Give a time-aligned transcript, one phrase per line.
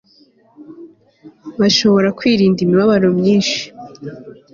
[1.59, 3.61] bashobora kwirinda imibabaro myinshi